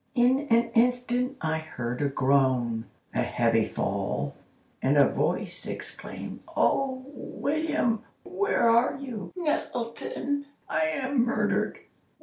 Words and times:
In 0.15 0.47
an 0.49 0.71
instant 0.73 1.37
I 1.41 1.59
heard 1.59 2.01
a 2.01 2.09
groan, 2.09 2.85
a 3.13 3.21
heavy 3.21 3.67
fall, 3.67 4.33
and 4.81 4.97
a 4.97 5.07
voice 5.07 5.67
exclaim: 5.67 6.39
'Oh, 6.57 7.05
William, 7.09 8.01
where 8.23 8.67
are 8.67 8.97
you? 8.97 9.31
Nettleton, 9.35 10.47
I 10.67 10.85
am 10.85 11.23
murdered. 11.23 11.77